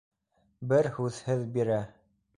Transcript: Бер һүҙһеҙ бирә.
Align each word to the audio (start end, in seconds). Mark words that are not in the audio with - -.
Бер 0.71 0.89
һүҙһеҙ 0.97 1.47
бирә. 1.59 1.81